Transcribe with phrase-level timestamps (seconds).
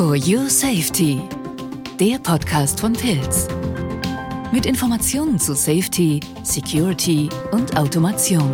[0.00, 1.20] For Your Safety,
[2.00, 3.46] der Podcast von Pilz.
[4.50, 8.50] Mit Informationen zu Safety, Security und Automation.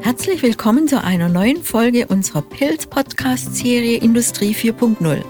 [0.00, 5.22] Herzlich willkommen zu einer neuen Folge unserer Pilz-Podcast-Serie Industrie 4.0.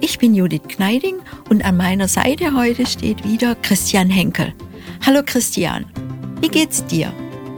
[0.00, 1.16] Ich bin Judith Kneiding
[1.50, 4.54] und an meiner Seite heute steht wieder Christian Henkel.
[5.04, 5.86] Hallo Christian,
[6.40, 7.12] wie geht's dir?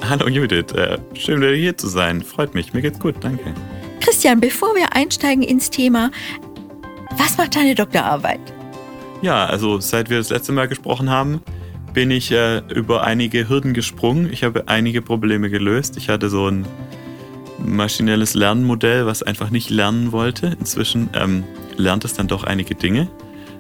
[0.09, 2.23] Hallo Judith, äh, schön wieder hier zu sein.
[2.23, 3.53] Freut mich, mir geht's gut, danke.
[4.07, 6.13] Christian, bevor wir einsteigen ins Thema,
[7.17, 8.39] was macht deine Doktorarbeit?
[9.21, 11.41] Ja, also seit wir das letzte Mal gesprochen haben,
[11.93, 14.33] bin ich äh, über einige Hürden gesprungen.
[14.33, 15.97] Ich habe einige Probleme gelöst.
[15.97, 16.65] Ich hatte so ein
[17.59, 20.57] maschinelles Lernmodell, was einfach nicht lernen wollte.
[20.61, 21.43] Inzwischen ähm,
[21.77, 23.09] lernt es dann doch einige Dinge.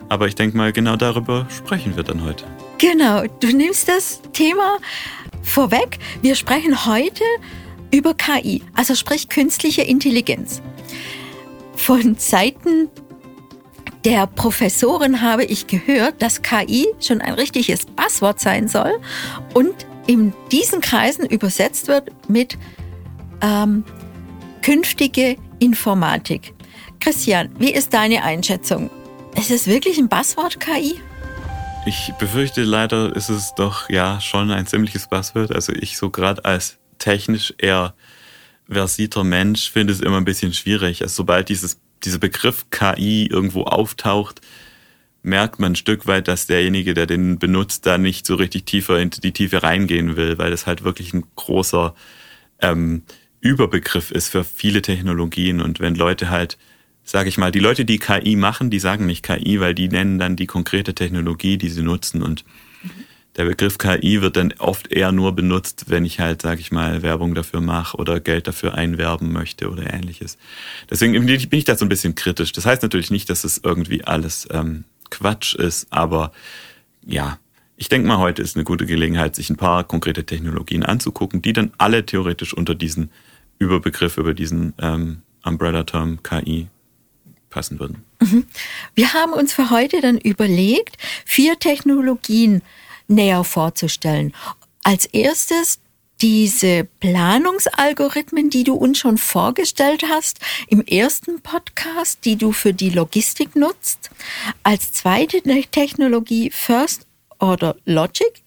[0.09, 2.45] Aber ich denke mal, genau darüber sprechen wir dann heute.
[2.79, 4.79] Genau, du nimmst das Thema
[5.43, 5.99] vorweg.
[6.23, 7.25] Wir sprechen heute
[7.91, 10.63] über KI, also sprich künstliche Intelligenz.
[11.75, 12.89] Von Seiten
[14.05, 19.01] der Professorin habe ich gehört, dass KI schon ein richtiges Passwort sein soll
[19.53, 19.75] und
[20.07, 22.57] in diesen Kreisen übersetzt wird mit
[23.41, 23.85] ähm,
[24.63, 26.55] künftige Informatik.
[27.01, 28.91] Christian, wie ist deine Einschätzung?
[29.37, 31.01] Ist es wirklich ein Passwort KI?
[31.85, 35.55] Ich befürchte leider ist es doch ja schon ein ziemliches Passwort.
[35.55, 37.95] Also ich so gerade als technisch eher
[38.69, 41.03] versierter Mensch finde es immer ein bisschen schwierig.
[41.03, 44.41] Also sobald dieses, dieser Begriff KI irgendwo auftaucht,
[45.23, 48.99] merkt man ein Stück weit, dass derjenige, der den benutzt, da nicht so richtig tiefer
[48.99, 51.95] in die Tiefe reingehen will, weil das halt wirklich ein großer
[52.61, 53.03] ähm,
[53.41, 55.61] Überbegriff ist für viele Technologien.
[55.61, 56.59] Und wenn Leute halt,
[57.05, 60.19] sage ich mal, die Leute, die KI machen, die sagen nicht KI, weil die nennen
[60.19, 62.25] dann die konkrete Technologie, die sie nutzen.
[62.25, 62.45] Und
[62.83, 63.06] mhm
[63.37, 67.03] der Begriff KI wird dann oft eher nur benutzt, wenn ich halt, sage ich mal,
[67.03, 70.39] Werbung dafür mache oder Geld dafür einwerben möchte oder ähnliches.
[70.89, 72.53] Deswegen bin ich da so ein bisschen kritisch.
[72.53, 76.33] Das heißt natürlich nicht, dass es irgendwie alles ähm, Quatsch ist, aber
[77.05, 77.39] ja,
[77.77, 81.53] ich denke mal, heute ist eine gute Gelegenheit, sich ein paar konkrete Technologien anzugucken, die
[81.53, 83.11] dann alle theoretisch unter diesen
[83.59, 86.69] Überbegriff, über diesen ähm, Umbrella-Term KI
[87.51, 88.03] passen würden.
[88.21, 88.47] Mhm.
[88.95, 92.63] Wir haben uns für heute dann überlegt, vier Technologien
[93.09, 94.35] näher vorzustellen.
[94.83, 95.81] Als erstes
[96.21, 102.91] diese Planungsalgorithmen, die du uns schon vorgestellt hast im ersten Podcast, die du für die
[102.91, 104.11] Logistik nutzt.
[104.63, 107.07] Als zweite Technologie First
[107.39, 108.43] Order Logic.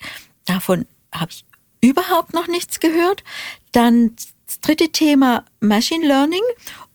[0.45, 1.45] Davon habe ich
[1.81, 3.23] überhaupt noch nichts gehört.
[3.71, 4.15] Dann
[4.45, 6.41] das dritte Thema Machine Learning.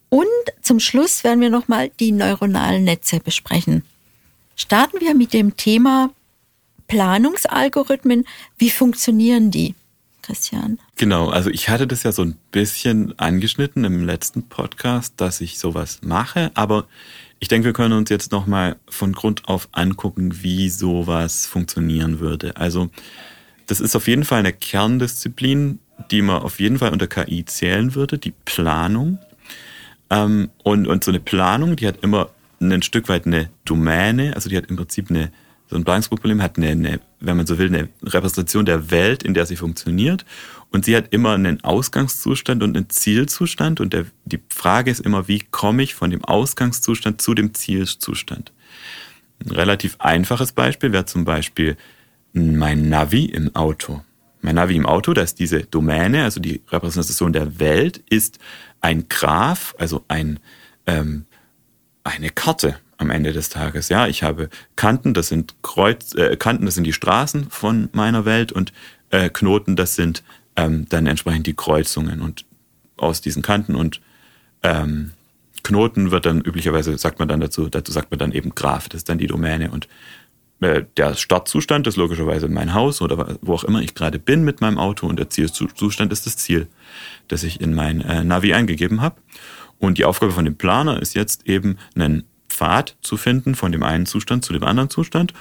[0.09, 0.27] Und
[0.63, 3.85] zum Schluss werden wir nochmal die neuronalen Netze besprechen.
[4.57, 6.11] Starten wir mit dem Thema
[6.89, 8.25] Planungsalgorithmen,
[8.59, 9.75] wie funktionieren die?
[10.23, 10.79] Christian.
[10.97, 15.59] Genau, also ich hatte das ja so ein bisschen angeschnitten im letzten Podcast, dass ich
[15.59, 16.87] sowas mache, aber
[17.41, 22.57] ich denke, wir können uns jetzt nochmal von Grund auf angucken, wie sowas funktionieren würde.
[22.57, 22.89] Also
[23.67, 25.79] das ist auf jeden Fall eine Kerndisziplin,
[26.11, 29.19] die man auf jeden Fall unter KI zählen würde, die Planung.
[30.09, 32.31] Ähm, und, und so eine Planung, die hat immer
[32.61, 35.31] ein Stück weit eine Domäne, also die hat im Prinzip eine
[35.69, 39.35] so ein Planungsproblem hat eine, eine, wenn man so will, eine Repräsentation der Welt, in
[39.35, 40.25] der sie funktioniert.
[40.71, 43.81] Und sie hat immer einen Ausgangszustand und einen Zielzustand.
[43.81, 48.53] Und der, die Frage ist immer, wie komme ich von dem Ausgangszustand zu dem Zielzustand?
[49.45, 51.77] Ein relativ einfaches Beispiel wäre zum Beispiel
[52.33, 54.03] mein Navi im Auto.
[54.43, 58.39] Mein Navi im Auto, da ist diese Domäne, also die Repräsentation der Welt, ist
[58.81, 60.41] ein Graph, also ein,
[60.87, 61.25] ähm,
[62.03, 63.89] eine Karte am Ende des Tages.
[63.89, 68.25] Ja, ich habe Kanten, das sind Kreuz, äh, Kanten, das sind die Straßen von meiner
[68.25, 68.73] Welt und
[69.11, 70.23] äh, Knoten, das sind
[70.57, 72.21] ähm, dann entsprechend die Kreuzungen.
[72.21, 72.45] Und
[72.97, 74.01] aus diesen Kanten und
[74.63, 75.13] ähm,
[75.63, 78.99] Knoten wird dann üblicherweise, sagt man dann dazu, dazu sagt man dann eben Graph, das
[78.99, 79.71] ist dann die Domäne.
[79.71, 79.89] Und
[80.61, 84.61] äh, der Startzustand ist logischerweise mein Haus oder wo auch immer ich gerade bin mit
[84.61, 86.69] meinem Auto und der Zielzustand ist das Ziel,
[87.29, 89.21] das ich in mein äh, Navi eingegeben habe.
[89.79, 92.25] Und die Aufgabe von dem Planer ist jetzt eben einen
[92.55, 95.35] Pfad zu finden von dem einen Zustand zu dem anderen Zustand.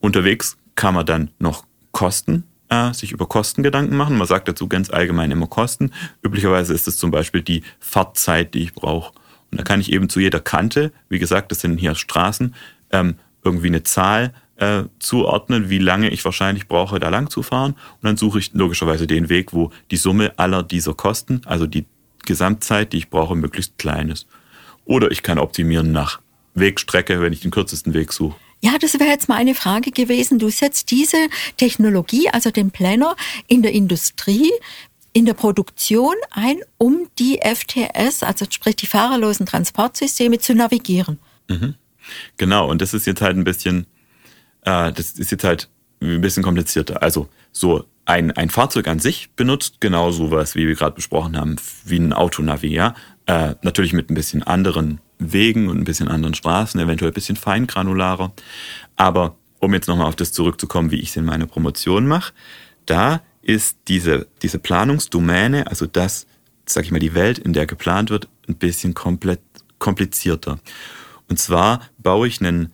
[0.00, 4.16] Unterwegs kann man dann noch Kosten, äh, sich über Kosten Gedanken machen.
[4.16, 5.92] Man sagt dazu ganz allgemein immer Kosten.
[6.22, 9.12] Üblicherweise ist es zum Beispiel die Fahrtzeit, die ich brauche.
[9.50, 12.54] Und da kann ich eben zu jeder Kante, wie gesagt, das sind hier Straßen,
[12.90, 17.72] ähm, irgendwie eine Zahl äh, zuordnen, wie lange ich wahrscheinlich brauche, da lang zu fahren.
[17.72, 21.84] Und dann suche ich logischerweise den Weg, wo die Summe aller dieser Kosten, also die
[22.24, 24.26] Gesamtzeit, die ich brauche, möglichst klein ist.
[24.86, 26.20] Oder ich kann optimieren nach
[26.54, 28.36] Wegstrecke, wenn ich den kürzesten Weg suche.
[28.60, 30.38] Ja, das wäre jetzt mal eine Frage gewesen.
[30.38, 31.28] Du setzt diese
[31.58, 33.16] Technologie, also den Planner,
[33.46, 34.50] in der Industrie
[35.14, 41.18] in der Produktion ein, um die FTS, also sprich die fahrerlosen Transportsysteme, zu navigieren.
[41.48, 41.76] Mhm.
[42.36, 43.86] Genau, und das ist jetzt halt ein bisschen,
[44.62, 45.70] äh, das ist jetzt halt
[46.02, 47.02] ein bisschen komplizierter.
[47.02, 51.56] Also so ein, ein Fahrzeug an sich benutzt genau sowas, wie wir gerade besprochen haben,
[51.84, 52.94] wie ein Autonavi, ja.
[53.26, 57.36] Äh, natürlich mit ein bisschen anderen Wegen und ein bisschen anderen Straßen, eventuell ein bisschen
[57.36, 58.32] feingranularer.
[58.96, 62.32] Aber um jetzt nochmal auf das zurückzukommen, wie ich es in meiner Promotion mache,
[62.86, 66.26] da ist diese, diese Planungsdomäne, also das,
[66.66, 69.40] sag ich mal, die Welt, in der geplant wird, ein bisschen komplett
[69.78, 70.58] komplizierter.
[71.28, 72.72] Und zwar baue ich einen,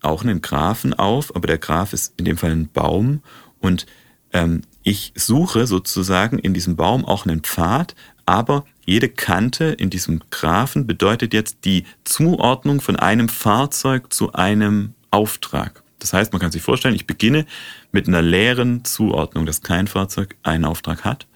[0.00, 3.22] auch einen Graphen auf, aber der Graph ist in dem Fall ein Baum
[3.60, 3.86] und
[4.32, 7.94] ähm, ich suche sozusagen in diesem Baum auch einen Pfad,
[8.26, 14.94] aber jede Kante in diesem Graphen bedeutet jetzt die Zuordnung von einem Fahrzeug zu einem
[15.10, 15.82] Auftrag.
[15.98, 17.46] Das heißt, man kann sich vorstellen, ich beginne
[17.92, 21.28] mit einer leeren Zuordnung, dass kein Fahrzeug einen Auftrag hat.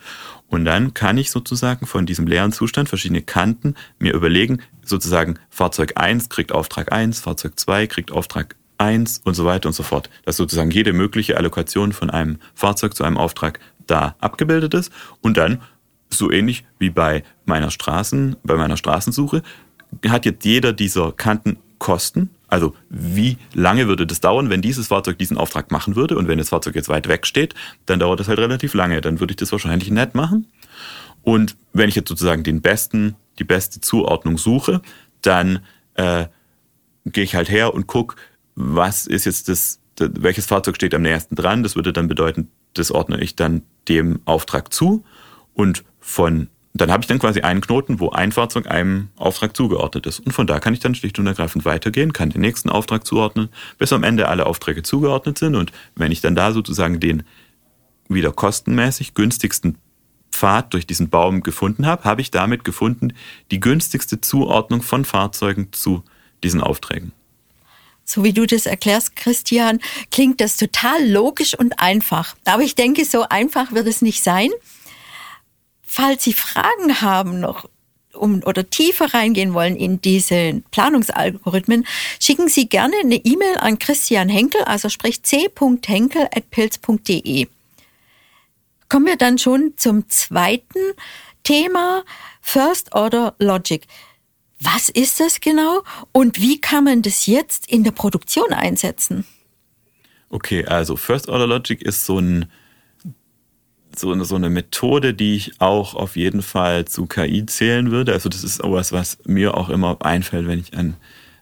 [0.48, 5.92] Und dann kann ich sozusagen von diesem leeren Zustand verschiedene Kanten mir überlegen, sozusagen Fahrzeug
[5.96, 10.10] 1 kriegt Auftrag 1, Fahrzeug 2 kriegt Auftrag 1 und so weiter und so fort.
[10.24, 14.92] Dass sozusagen jede mögliche Allokation von einem Fahrzeug zu einem Auftrag da abgebildet ist.
[15.20, 15.62] Und dann,
[16.10, 19.42] so ähnlich wie bei meiner Straßen, bei meiner Straßensuche,
[20.08, 22.30] hat jetzt jeder dieser Kanten Kosten.
[22.48, 26.16] Also wie lange würde das dauern, wenn dieses Fahrzeug diesen Auftrag machen würde?
[26.16, 27.54] Und wenn das Fahrzeug jetzt weit weg steht,
[27.86, 29.00] dann dauert das halt relativ lange.
[29.00, 30.46] Dann würde ich das wahrscheinlich nett machen.
[31.22, 34.80] Und wenn ich jetzt sozusagen den besten, die beste Zuordnung suche,
[35.22, 35.60] dann
[35.94, 36.26] äh,
[37.04, 38.16] gehe ich halt her und gucke,
[38.54, 41.62] was ist jetzt das, welches Fahrzeug steht am nächsten dran.
[41.62, 45.04] Das würde dann bedeuten, das ordne ich dann dem Auftrag zu
[45.56, 50.04] und von dann habe ich dann quasi einen Knoten, wo ein Fahrzeug einem Auftrag zugeordnet
[50.04, 50.20] ist.
[50.20, 53.48] Und von da kann ich dann schlicht und ergreifend weitergehen, kann den nächsten Auftrag zuordnen,
[53.78, 55.54] bis am Ende alle Aufträge zugeordnet sind.
[55.54, 57.22] Und wenn ich dann da sozusagen den
[58.08, 59.78] wieder kostenmäßig günstigsten
[60.30, 63.14] Pfad durch diesen Baum gefunden habe, habe ich damit gefunden
[63.50, 66.04] die günstigste Zuordnung von Fahrzeugen zu
[66.42, 67.12] diesen Aufträgen.
[68.04, 69.80] So wie du das erklärst, Christian,
[70.12, 72.36] klingt das total logisch und einfach.
[72.44, 74.50] Aber ich denke, so einfach wird es nicht sein.
[75.96, 77.70] Falls Sie Fragen haben noch
[78.12, 81.86] um, oder tiefer reingehen wollen in diese Planungsalgorithmen,
[82.20, 87.46] schicken Sie gerne eine E-Mail an Christian Henkel, also sprich c.henkel.pilz.de.
[88.90, 90.92] Kommen wir dann schon zum zweiten
[91.44, 92.04] Thema,
[92.42, 93.86] First Order Logic.
[94.60, 95.82] Was ist das genau
[96.12, 99.26] und wie kann man das jetzt in der Produktion einsetzen?
[100.28, 102.52] Okay, also First Order Logic ist so, ein,
[103.98, 108.12] so, eine, so eine Methode, die ich auch auf jeden Fall zu KI zählen würde.
[108.12, 110.96] Also das ist auch was, was mir auch immer einfällt, wenn ich an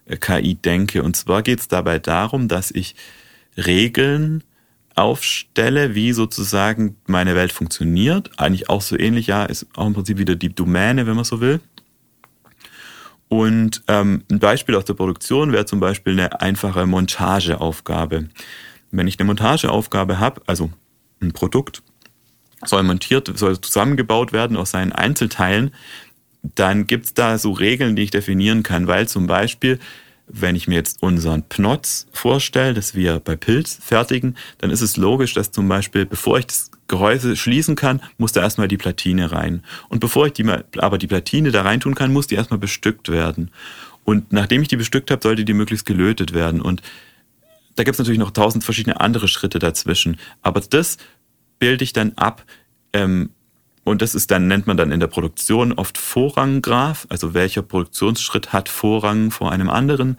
[0.06, 1.02] äh, KI denke.
[1.02, 2.94] Und zwar geht es dabei darum, dass ich
[3.56, 4.44] Regeln
[4.94, 8.30] aufstelle, wie sozusagen meine Welt funktioniert.
[8.38, 11.40] Eigentlich auch so ähnlich, ja, ist auch im Prinzip wieder die Domäne, wenn man so
[11.40, 11.60] will.
[13.28, 18.28] Und ähm, ein Beispiel aus der Produktion wäre zum Beispiel eine einfache Montageaufgabe.
[18.92, 20.70] Wenn ich eine Montageaufgabe habe, also
[21.20, 21.82] ein Produkt
[22.66, 25.72] soll montiert, soll zusammengebaut werden aus seinen Einzelteilen,
[26.42, 29.78] dann gibt es da so Regeln, die ich definieren kann, weil zum Beispiel
[30.26, 34.96] wenn ich mir jetzt unseren Pnotz vorstelle, das wir bei Pilz fertigen, dann ist es
[34.96, 39.32] logisch, dass zum Beispiel, bevor ich das Gehäuse schließen kann, muss da erstmal die Platine
[39.32, 39.62] rein.
[39.88, 40.46] Und bevor ich die,
[40.78, 43.50] aber die Platine da rein tun kann, muss die erstmal bestückt werden.
[44.04, 46.60] Und nachdem ich die bestückt habe, sollte die möglichst gelötet werden.
[46.60, 46.82] Und
[47.76, 50.18] da gibt es natürlich noch tausend verschiedene andere Schritte dazwischen.
[50.42, 50.96] Aber das
[51.64, 52.44] bilde ich dann ab,
[52.92, 53.30] ähm,
[53.84, 58.52] und das ist dann, nennt man dann in der Produktion oft Vorranggraph, also welcher Produktionsschritt
[58.52, 60.18] hat Vorrang vor einem anderen.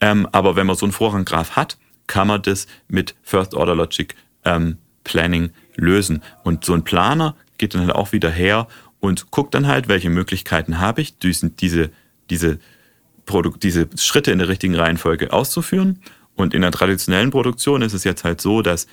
[0.00, 4.14] Ähm, aber wenn man so einen Vorranggraph hat, kann man das mit First Order Logic
[4.46, 6.22] ähm, Planning lösen.
[6.44, 8.66] Und so ein Planer geht dann halt auch wieder her
[9.00, 11.90] und guckt dann halt, welche Möglichkeiten habe ich, diese, diese,
[12.30, 12.58] diese
[13.98, 16.00] Schritte in der richtigen Reihenfolge auszuführen.
[16.34, 18.86] Und in der traditionellen Produktion ist es jetzt halt so, dass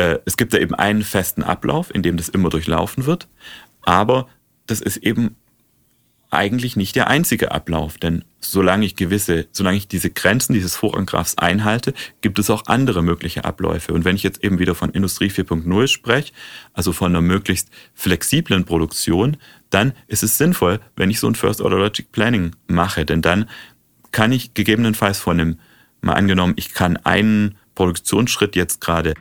[0.00, 3.28] äh, es gibt da eben einen festen Ablauf, in dem das immer durchlaufen wird,
[3.82, 4.28] aber
[4.66, 5.36] das ist eben
[6.30, 11.36] eigentlich nicht der einzige Ablauf, denn solange ich gewisse, solange ich diese Grenzen dieses Voranggraphs
[11.36, 13.92] einhalte, gibt es auch andere mögliche Abläufe.
[13.92, 16.32] Und wenn ich jetzt eben wieder von Industrie 4.0 spreche,
[16.72, 19.38] also von einer möglichst flexiblen Produktion,
[19.70, 23.50] dann ist es sinnvoll, wenn ich so ein First Order Logic Planning mache, denn dann
[24.12, 25.58] kann ich gegebenenfalls von einem,
[26.00, 29.14] mal angenommen, ich kann einen Produktionsschritt jetzt gerade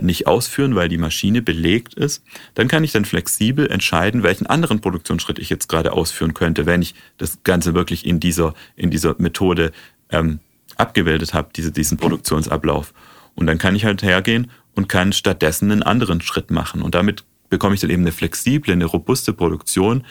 [0.00, 2.24] nicht ausführen, weil die Maschine belegt ist,
[2.54, 6.82] dann kann ich dann flexibel entscheiden, welchen anderen Produktionsschritt ich jetzt gerade ausführen könnte, wenn
[6.82, 9.72] ich das Ganze wirklich in dieser, in dieser Methode
[10.10, 10.40] ähm,
[10.76, 12.94] abgebildet habe, diese, diesen Produktionsablauf.
[13.34, 16.82] Und dann kann ich halt hergehen und kann stattdessen einen anderen Schritt machen.
[16.82, 20.04] Und damit bekomme ich dann eben eine flexible, eine robuste Produktion,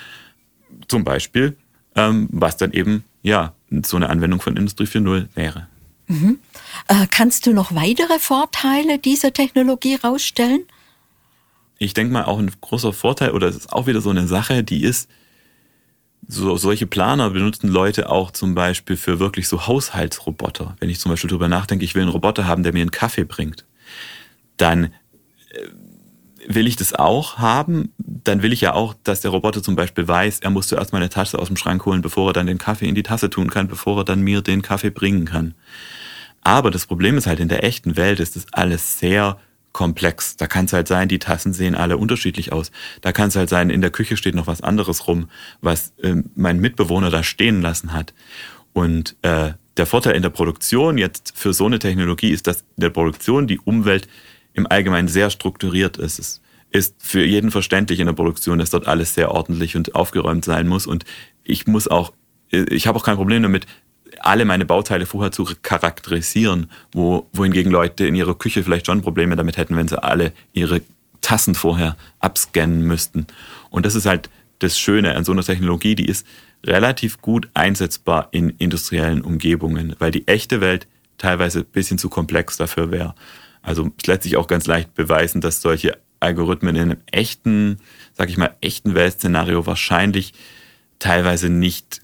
[0.87, 1.55] zum Beispiel,
[1.95, 3.53] ähm, was dann eben ja
[3.83, 5.67] so eine Anwendung von Industrie 4.0 wäre.
[6.13, 6.39] Mhm.
[6.87, 10.63] Äh, kannst du noch weitere Vorteile dieser Technologie rausstellen?
[11.79, 14.63] Ich denke mal, auch ein großer Vorteil, oder es ist auch wieder so eine Sache,
[14.63, 15.09] die ist,
[16.27, 20.75] so, solche Planer benutzen Leute auch zum Beispiel für wirklich so Haushaltsroboter.
[20.79, 23.25] Wenn ich zum Beispiel darüber nachdenke, ich will einen Roboter haben, der mir einen Kaffee
[23.25, 23.65] bringt,
[24.57, 25.67] dann äh,
[26.47, 30.07] will ich das auch haben, dann will ich ja auch, dass der Roboter zum Beispiel
[30.07, 32.57] weiß, er muss zuerst mal eine Tasse aus dem Schrank holen, bevor er dann den
[32.57, 35.53] Kaffee in die Tasse tun kann, bevor er dann mir den Kaffee bringen kann.
[36.41, 39.37] Aber das Problem ist halt, in der echten Welt ist das alles sehr
[39.71, 40.37] komplex.
[40.37, 42.71] Da kann es halt sein, die Tassen sehen alle unterschiedlich aus.
[43.01, 45.29] Da kann es halt sein, in der Küche steht noch was anderes rum,
[45.61, 48.13] was äh, mein Mitbewohner da stehen lassen hat.
[48.73, 52.81] Und äh, der Vorteil in der Produktion jetzt für so eine Technologie ist, dass in
[52.81, 54.07] der Produktion die Umwelt
[54.53, 56.19] im Allgemeinen sehr strukturiert ist.
[56.19, 56.41] Es
[56.71, 60.67] ist für jeden verständlich in der Produktion, dass dort alles sehr ordentlich und aufgeräumt sein
[60.67, 60.87] muss.
[60.87, 61.05] Und
[61.43, 62.13] ich muss auch,
[62.49, 63.67] ich habe auch kein Problem damit,
[64.19, 69.35] alle meine Bauteile vorher zu charakterisieren, wo, wohingegen Leute in ihrer Küche vielleicht schon Probleme
[69.35, 70.81] damit hätten, wenn sie alle ihre
[71.21, 73.27] Tassen vorher abscannen müssten.
[73.69, 74.29] Und das ist halt
[74.59, 76.25] das Schöne an so einer Technologie, die ist
[76.63, 82.57] relativ gut einsetzbar in industriellen Umgebungen, weil die echte Welt teilweise ein bisschen zu komplex
[82.57, 83.15] dafür wäre.
[83.63, 87.79] Also es lässt sich auch ganz leicht beweisen, dass solche Algorithmen in einem echten,
[88.13, 90.33] sag ich mal, echten Weltszenario wahrscheinlich
[90.99, 92.01] teilweise nicht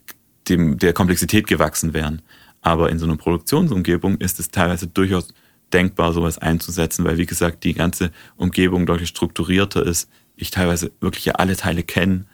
[0.48, 2.22] dem, der Komplexität gewachsen wären.
[2.62, 5.34] Aber in so einer Produktionsumgebung ist es teilweise durchaus
[5.72, 10.10] denkbar, sowas einzusetzen, weil wie gesagt, die ganze Umgebung deutlich strukturierter ist.
[10.36, 12.26] Ich teilweise wirklich ja alle Teile kenne,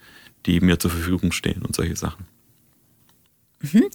[0.45, 2.25] die mir zur Verfügung stehen und solche Sachen.
[3.61, 3.85] Mhm.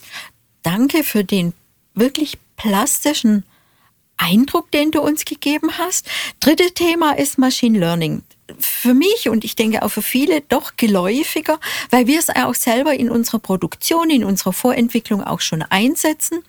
[0.62, 1.54] Danke für den
[1.94, 3.44] wirklich plastischen
[4.20, 6.08] Eindruck, den du uns gegeben hast.
[6.40, 8.22] Dritte Thema ist Machine Learning.
[8.58, 11.58] Für mich und ich denke auch für viele doch geläufiger,
[11.90, 16.42] weil wir es auch selber in unserer Produktion, in unserer Vorentwicklung auch schon einsetzen.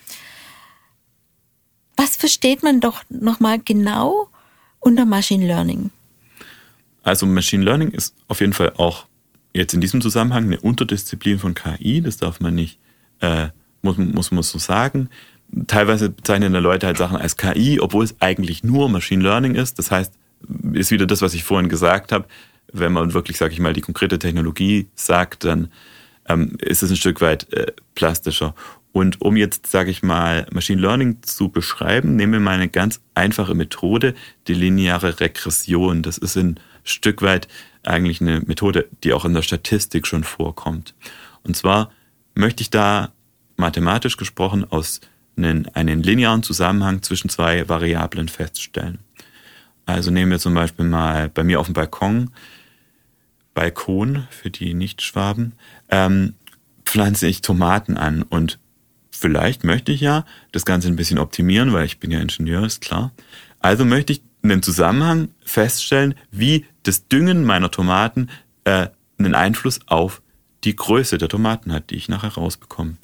[1.95, 4.27] Was versteht man doch nochmal genau
[4.79, 5.91] unter Machine Learning?
[7.03, 9.05] Also Machine Learning ist auf jeden Fall auch
[9.53, 12.01] jetzt in diesem Zusammenhang eine Unterdisziplin von KI.
[12.01, 12.79] Das darf man nicht,
[13.19, 13.49] äh,
[13.81, 15.09] muss, muss man so sagen
[15.67, 19.79] teilweise bezeichnen Leute halt Sachen als KI, obwohl es eigentlich nur Machine Learning ist.
[19.79, 20.13] Das heißt,
[20.73, 22.25] ist wieder das, was ich vorhin gesagt habe.
[22.71, 25.71] Wenn man wirklich, sage ich mal, die konkrete Technologie sagt, dann
[26.27, 28.55] ähm, ist es ein Stück weit äh, plastischer.
[28.93, 33.01] Und um jetzt, sage ich mal, Machine Learning zu beschreiben, nehmen wir mal eine ganz
[33.15, 34.15] einfache Methode,
[34.47, 36.01] die lineare Regression.
[36.01, 37.47] Das ist ein Stück weit
[37.83, 40.93] eigentlich eine Methode, die auch in der Statistik schon vorkommt.
[41.43, 41.91] Und zwar
[42.35, 43.11] möchte ich da
[43.57, 45.01] mathematisch gesprochen aus
[45.43, 48.99] einen, einen linearen Zusammenhang zwischen zwei Variablen feststellen.
[49.85, 52.31] Also nehmen wir zum Beispiel mal bei mir auf dem Balkon,
[53.53, 55.53] Balkon für die Nichtschwaben,
[55.89, 56.35] ähm,
[56.85, 58.59] pflanze ich Tomaten an und
[59.09, 62.81] vielleicht möchte ich ja das Ganze ein bisschen optimieren, weil ich bin ja Ingenieur, ist
[62.81, 63.11] klar.
[63.59, 68.29] Also möchte ich einen Zusammenhang feststellen, wie das Düngen meiner Tomaten
[68.63, 68.87] äh,
[69.19, 70.21] einen Einfluss auf
[70.63, 72.97] die Größe der Tomaten hat, die ich nachher rausbekomme.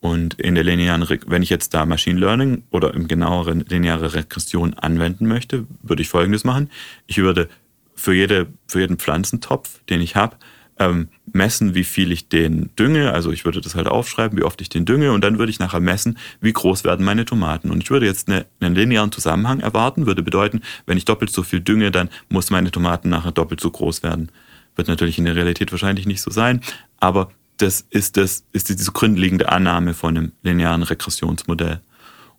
[0.00, 4.74] Und in der linearen, wenn ich jetzt da Machine Learning oder im genaueren lineare Regression
[4.74, 6.70] anwenden möchte, würde ich Folgendes machen.
[7.06, 7.48] Ich würde
[7.94, 10.36] für, jede, für jeden Pflanzentopf, den ich habe,
[10.78, 13.12] ähm, messen, wie viel ich den dünge.
[13.12, 15.58] Also ich würde das halt aufschreiben, wie oft ich den dünge und dann würde ich
[15.58, 17.70] nachher messen, wie groß werden meine Tomaten.
[17.70, 21.42] Und ich würde jetzt eine, einen linearen Zusammenhang erwarten, würde bedeuten, wenn ich doppelt so
[21.42, 24.32] viel dünge, dann muss meine Tomaten nachher doppelt so groß werden.
[24.74, 26.62] Wird natürlich in der Realität wahrscheinlich nicht so sein,
[26.98, 27.30] aber
[27.62, 31.80] das ist, das ist diese grundlegende Annahme von einem linearen Regressionsmodell.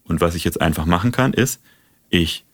[0.03, 1.61] Und was ich jetzt einfach machen kann, ist,
[2.09, 2.45] ich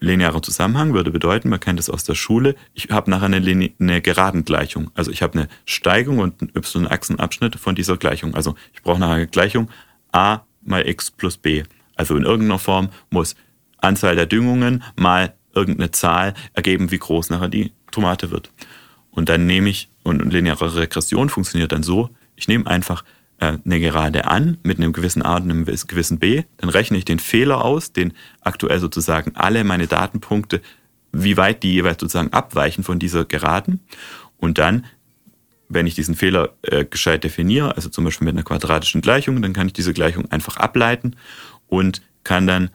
[0.00, 3.72] linearer Zusammenhang würde bedeuten, man kennt das aus der Schule, ich habe nachher eine, Linie,
[3.80, 4.90] eine Geradengleichung.
[4.94, 8.34] Also ich habe eine Steigung und einen y-Achsenabschnitt von dieser Gleichung.
[8.34, 9.70] Also ich brauche nachher eine Gleichung
[10.12, 11.64] a mal x plus b.
[11.96, 13.34] Also in irgendeiner Form muss
[13.78, 18.52] Anzahl der Düngungen mal irgendeine Zahl ergeben, wie groß nachher die Tomate wird.
[19.10, 23.04] Und dann nehme ich, und lineare Regression funktioniert dann so, ich nehme einfach
[23.38, 27.04] äh, eine Gerade an mit einem gewissen A und einem gewissen B, dann rechne ich
[27.04, 30.60] den Fehler aus, den aktuell sozusagen alle meine Datenpunkte,
[31.12, 33.80] wie weit die jeweils sozusagen abweichen von dieser Geraden.
[34.36, 34.86] Und dann,
[35.68, 39.52] wenn ich diesen Fehler äh, gescheit definiere, also zum Beispiel mit einer quadratischen Gleichung, dann
[39.52, 41.16] kann ich diese Gleichung einfach ableiten
[41.68, 42.70] und kann dann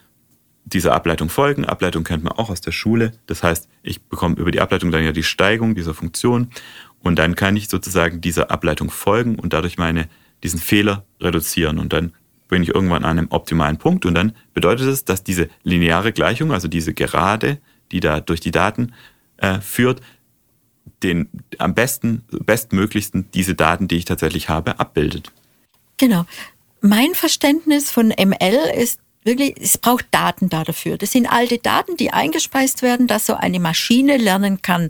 [0.65, 1.65] dieser Ableitung folgen.
[1.65, 3.11] Ableitung kennt man auch aus der Schule.
[3.25, 6.49] Das heißt, ich bekomme über die Ableitung dann ja die Steigung dieser Funktion
[7.03, 10.07] und dann kann ich sozusagen dieser Ableitung folgen und dadurch meine,
[10.41, 12.13] diesen Fehler reduzieren und dann
[12.49, 16.51] bin ich irgendwann an einem optimalen Punkt und dann bedeutet es, dass diese lineare Gleichung,
[16.51, 17.59] also diese Gerade,
[17.91, 18.93] die da durch die Daten
[19.37, 20.01] äh, führt,
[21.01, 25.31] den am besten, bestmöglichsten diese Daten, die ich tatsächlich habe, abbildet.
[25.97, 26.25] Genau.
[26.81, 30.97] Mein Verständnis von ML ist wirklich, es braucht Daten da dafür.
[30.97, 34.89] Das sind alte Daten, die eingespeist werden, dass so eine Maschine lernen kann.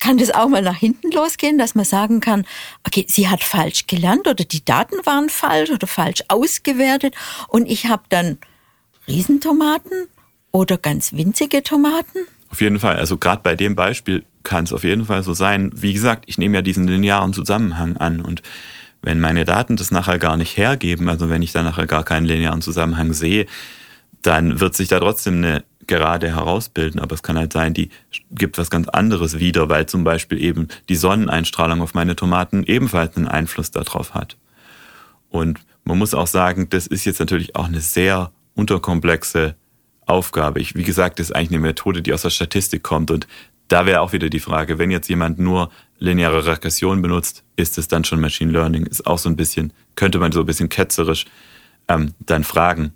[0.00, 2.44] Kann das auch mal nach hinten losgehen, dass man sagen kann,
[2.86, 7.14] okay, sie hat falsch gelernt oder die Daten waren falsch oder falsch ausgewertet
[7.48, 8.38] und ich habe dann
[9.06, 10.08] Riesentomaten
[10.52, 12.18] oder ganz winzige Tomaten?
[12.50, 12.96] Auf jeden Fall.
[12.96, 15.70] Also gerade bei dem Beispiel kann es auf jeden Fall so sein.
[15.74, 18.42] Wie gesagt, ich nehme ja diesen linearen Zusammenhang an und
[19.02, 22.26] wenn meine Daten das nachher gar nicht hergeben, also wenn ich da nachher gar keinen
[22.26, 23.46] linearen Zusammenhang sehe,
[24.22, 27.00] dann wird sich da trotzdem eine Gerade herausbilden.
[27.00, 27.90] Aber es kann halt sein, die
[28.30, 33.16] gibt was ganz anderes wieder, weil zum Beispiel eben die Sonneneinstrahlung auf meine Tomaten ebenfalls
[33.16, 34.36] einen Einfluss darauf hat.
[35.30, 39.56] Und man muss auch sagen, das ist jetzt natürlich auch eine sehr unterkomplexe
[40.06, 40.60] Aufgabe.
[40.60, 43.26] Ich, wie gesagt, das ist eigentlich eine Methode, die aus der Statistik kommt und
[43.66, 47.88] da wäre auch wieder die Frage, wenn jetzt jemand nur lineare Regression benutzt, ist es
[47.88, 48.86] dann schon Machine Learning?
[48.86, 51.24] Ist auch so ein bisschen, könnte man so ein bisschen ketzerisch
[51.88, 52.92] ähm, dann fragen.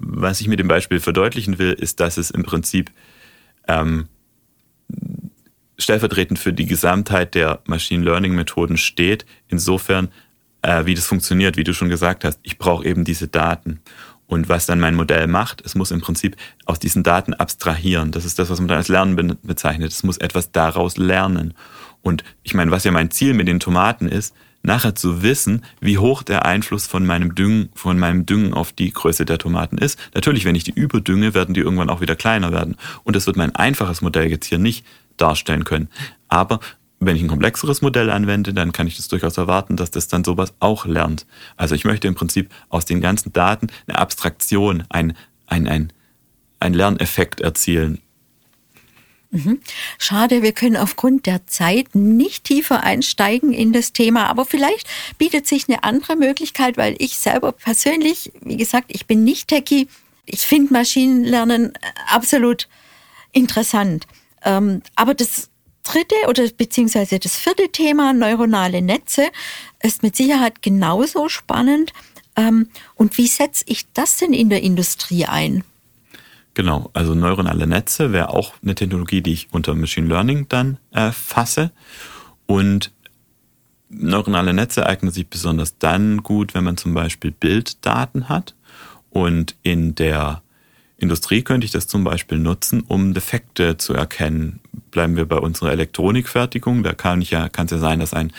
[0.00, 2.92] Was ich mit dem Beispiel verdeutlichen will, ist, dass es im Prinzip
[3.66, 4.08] ähm,
[5.76, 10.08] stellvertretend für die Gesamtheit der Machine Learning Methoden steht, insofern,
[10.62, 12.38] äh, wie das funktioniert, wie du schon gesagt hast.
[12.42, 13.80] Ich brauche eben diese Daten.
[14.26, 16.36] Und was dann mein Modell macht, es muss im Prinzip
[16.66, 18.12] aus diesen Daten abstrahieren.
[18.12, 19.90] Das ist das, was man dann als Lernen bezeichnet.
[19.90, 21.54] Es muss etwas daraus lernen.
[22.02, 25.98] Und ich meine, was ja mein Ziel mit den Tomaten ist, nachher zu wissen, wie
[25.98, 29.98] hoch der Einfluss von meinem Düngen, von meinem Düngen auf die Größe der Tomaten ist.
[30.14, 32.76] Natürlich, wenn ich die überdünge, werden die irgendwann auch wieder kleiner werden.
[33.04, 34.84] Und das wird mein einfaches Modell jetzt hier nicht
[35.16, 35.88] darstellen können.
[36.28, 36.60] Aber
[37.00, 40.24] wenn ich ein komplexeres Modell anwende, dann kann ich das durchaus erwarten, dass das dann
[40.24, 41.26] sowas auch lernt.
[41.56, 45.92] Also ich möchte im Prinzip aus den ganzen Daten eine Abstraktion, ein, ein, ein,
[46.58, 48.00] ein Lerneffekt erzielen.
[49.30, 49.60] Mhm.
[49.98, 55.46] Schade, wir können aufgrund der Zeit nicht tiefer einsteigen in das Thema, aber vielleicht bietet
[55.46, 59.88] sich eine andere Möglichkeit, weil ich selber persönlich, wie gesagt, ich bin nicht Techie.
[60.24, 61.72] Ich finde Maschinenlernen
[62.08, 62.68] absolut
[63.32, 64.06] interessant.
[64.44, 65.50] Ähm, aber das
[65.82, 69.28] dritte oder beziehungsweise das vierte Thema, neuronale Netze,
[69.82, 71.92] ist mit Sicherheit genauso spannend.
[72.36, 75.64] Ähm, und wie setze ich das denn in der Industrie ein?
[76.58, 81.12] Genau, also neuronale Netze wäre auch eine Technologie, die ich unter Machine Learning dann äh,
[81.12, 81.70] fasse.
[82.46, 82.90] Und
[83.88, 88.56] neuronale Netze eignen sich besonders dann gut, wenn man zum Beispiel Bilddaten hat.
[89.08, 90.42] Und in der
[90.96, 94.58] Industrie könnte ich das zum Beispiel nutzen, um Defekte zu erkennen.
[94.90, 96.82] Bleiben wir bei unserer Elektronikfertigung.
[96.82, 98.32] Da kann ich ja, es ja sein, dass ein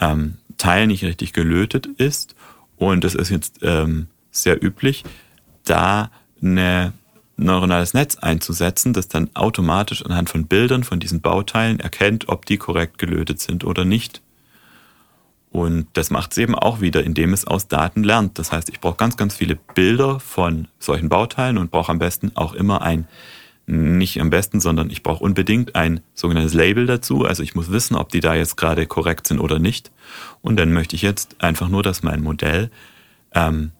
[0.00, 2.36] ähm, Teil nicht richtig gelötet ist.
[2.76, 5.04] Und es ist jetzt ähm, sehr üblich,
[5.64, 6.10] da
[6.40, 6.94] ein
[7.36, 12.56] neuronales Netz einzusetzen, das dann automatisch anhand von Bildern von diesen Bauteilen erkennt, ob die
[12.56, 14.22] korrekt gelötet sind oder nicht.
[15.50, 18.38] Und das macht es eben auch wieder, indem es aus Daten lernt.
[18.38, 22.32] Das heißt, ich brauche ganz, ganz viele Bilder von solchen Bauteilen und brauche am besten
[22.34, 23.06] auch immer ein,
[23.66, 27.24] nicht am besten, sondern ich brauche unbedingt ein sogenanntes Label dazu.
[27.24, 29.90] Also ich muss wissen, ob die da jetzt gerade korrekt sind oder nicht.
[30.42, 32.70] Und dann möchte ich jetzt einfach nur, dass mein Modell
[33.34, 33.72] ähm,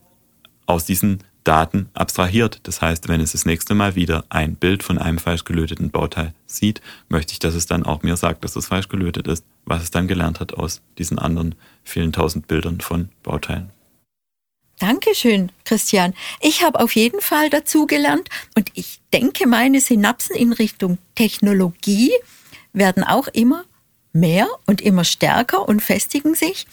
[0.66, 2.60] aus diesen Daten abstrahiert.
[2.64, 6.34] Das heißt, wenn es das nächste Mal wieder ein Bild von einem falsch gelöteten Bauteil
[6.46, 9.82] sieht, möchte ich, dass es dann auch mir sagt, dass es falsch gelötet ist, was
[9.82, 11.54] es dann gelernt hat aus diesen anderen
[11.84, 13.70] vielen tausend Bildern von Bauteilen.
[14.78, 16.12] Dankeschön, Christian.
[16.40, 22.12] Ich habe auf jeden Fall dazu gelernt und ich denke, meine Synapsen in Richtung Technologie
[22.72, 23.64] werden auch immer
[24.20, 26.66] mehr und immer stärker und festigen sich.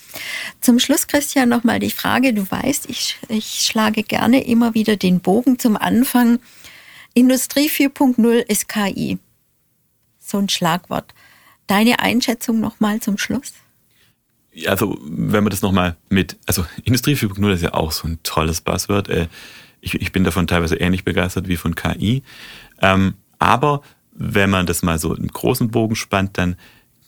[0.61, 5.19] Zum Schluss, Christian, nochmal die Frage, du weißt, ich, ich schlage gerne immer wieder den
[5.19, 6.39] Bogen zum Anfang.
[7.13, 9.19] Industrie 4.0 ist KI.
[10.19, 11.13] So ein Schlagwort.
[11.67, 13.53] Deine Einschätzung nochmal zum Schluss?
[14.67, 18.61] Also, wenn man das nochmal mit, also Industrie 4.0 ist ja auch so ein tolles
[18.61, 19.09] Buzzword.
[19.09, 19.27] Äh,
[19.81, 22.23] ich, ich bin davon teilweise ähnlich begeistert wie von KI.
[22.81, 23.81] Ähm, aber
[24.13, 26.55] wenn man das mal so im großen Bogen spannt, dann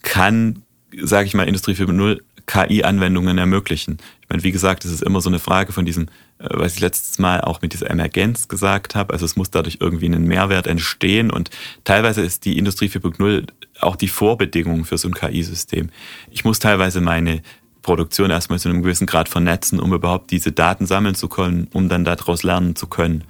[0.06, 0.62] kann,
[0.96, 3.98] sage ich mal, Industrie 4.0 KI-Anwendungen ermöglichen.
[4.22, 6.04] Ich meine, wie gesagt, es ist immer so eine Frage von diesem,
[6.38, 9.12] äh, was ich letztes Mal auch mit dieser Emergenz gesagt habe.
[9.12, 11.50] Also es muss dadurch irgendwie einen Mehrwert entstehen und
[11.84, 13.48] teilweise ist die Industrie 4.0
[13.80, 15.90] auch die Vorbedingung für so ein KI-System.
[16.30, 17.42] Ich muss teilweise meine
[17.82, 21.88] Produktion erstmal zu einem gewissen Grad vernetzen, um überhaupt diese Daten sammeln zu können, um
[21.88, 23.24] dann daraus lernen zu können.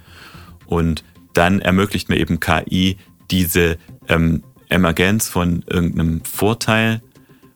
[0.67, 2.97] Und dann ermöglicht mir eben KI
[3.29, 7.01] diese ähm, Emergenz von irgendeinem Vorteil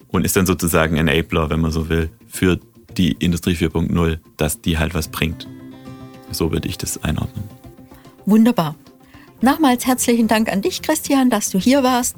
[0.07, 2.59] und ist dann sozusagen Enabler, wenn man so will, für
[2.97, 5.47] die Industrie 4.0, dass die halt was bringt.
[6.31, 7.43] So würde ich das einordnen.
[8.25, 8.75] Wunderbar.
[9.41, 12.15] Nochmals herzlichen Dank an dich, Christian, dass du hier warst.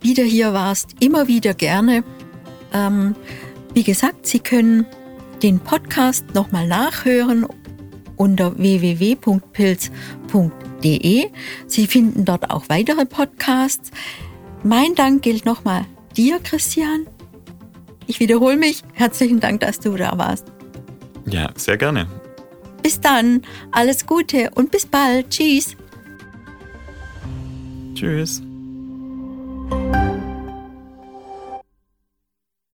[0.00, 0.96] wieder hier warst.
[1.00, 2.04] Immer wieder gerne.
[2.72, 3.14] Ähm,
[3.72, 4.84] wie gesagt, Sie können
[5.42, 7.46] den Podcast nochmal nachhören
[8.16, 9.90] unter www.pilz.de.
[11.66, 13.90] Sie finden dort auch weitere Podcasts.
[14.64, 15.84] Mein Dank gilt nochmal
[16.16, 17.06] dir, Christian.
[18.06, 18.82] Ich wiederhole mich.
[18.94, 20.46] Herzlichen Dank, dass du da warst.
[21.26, 22.06] Ja, sehr gerne.
[22.82, 23.42] Bis dann.
[23.72, 25.28] Alles Gute und bis bald.
[25.30, 25.76] Tschüss.
[27.94, 28.42] Tschüss.